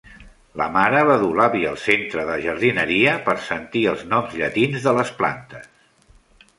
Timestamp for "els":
3.95-4.05